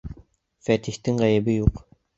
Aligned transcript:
Фәтихтең 0.69 1.23
ғәйебе 1.25 1.59
юҡ! 1.61 1.89